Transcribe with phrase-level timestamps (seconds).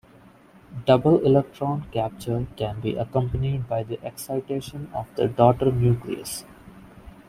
[0.87, 6.43] Double electron capture can be accompanied by the excitation of the daughter nucleus.